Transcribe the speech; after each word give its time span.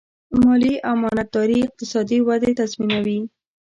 مالي 0.41 0.73
امانتداري 0.91 1.57
اقتصادي 1.67 2.19
ودې 2.27 2.51
تضمینوي. 2.59 3.19